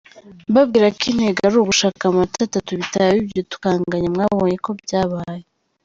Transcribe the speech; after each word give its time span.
Mbambwira 0.49 0.87
ko 0.97 1.03
intego 1.11 1.39
ari 1.47 1.55
ugushaka 1.59 2.01
amanota 2.05 2.39
atatu 2.47 2.69
bitaba 2.79 3.13
ibyo 3.21 3.41
tukanganya, 3.51 4.07
mwabonye 4.13 4.57
ko 4.65 4.71
byabaye. 4.81 5.43